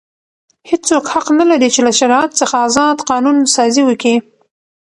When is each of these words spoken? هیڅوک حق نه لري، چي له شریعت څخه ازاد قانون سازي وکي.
هیڅوک 0.69 1.05
حق 1.13 1.27
نه 1.39 1.45
لري، 1.49 1.69
چي 1.75 1.81
له 1.87 1.91
شریعت 1.99 2.31
څخه 2.41 2.55
ازاد 2.67 2.97
قانون 3.09 3.37
سازي 3.55 3.81
وکي. 3.85 4.15